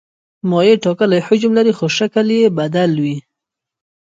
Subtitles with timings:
[0.49, 3.15] مایع ټاکلی حجم لري خو شکل یې بدلوي.